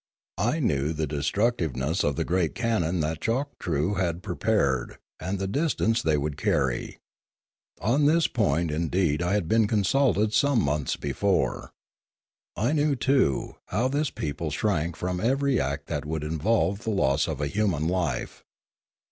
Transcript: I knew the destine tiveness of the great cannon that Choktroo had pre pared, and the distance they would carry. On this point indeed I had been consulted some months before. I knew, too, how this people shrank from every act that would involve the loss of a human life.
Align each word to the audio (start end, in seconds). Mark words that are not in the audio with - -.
I 0.39 0.59
knew 0.59 0.93
the 0.93 1.05
destine 1.05 1.51
tiveness 1.59 2.03
of 2.03 2.15
the 2.15 2.25
great 2.25 2.55
cannon 2.55 3.01
that 3.01 3.21
Choktroo 3.21 3.97
had 3.99 4.23
pre 4.23 4.33
pared, 4.35 4.97
and 5.19 5.37
the 5.37 5.45
distance 5.47 6.01
they 6.01 6.17
would 6.17 6.37
carry. 6.41 6.97
On 7.81 8.05
this 8.07 8.25
point 8.25 8.71
indeed 8.71 9.21
I 9.21 9.33
had 9.33 9.47
been 9.47 9.67
consulted 9.67 10.33
some 10.33 10.59
months 10.59 10.95
before. 10.95 11.71
I 12.55 12.71
knew, 12.71 12.95
too, 12.95 13.57
how 13.67 13.89
this 13.89 14.09
people 14.09 14.49
shrank 14.49 14.95
from 14.95 15.19
every 15.19 15.59
act 15.61 15.85
that 15.85 16.05
would 16.07 16.23
involve 16.23 16.79
the 16.83 16.89
loss 16.89 17.27
of 17.27 17.39
a 17.39 17.45
human 17.45 17.87
life. 17.87 18.43